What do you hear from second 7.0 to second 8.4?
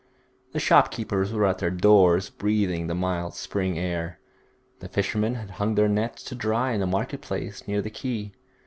place near the quay.